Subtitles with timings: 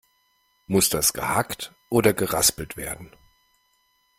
[0.65, 3.15] Muss das gehackt oder geraspelt werden?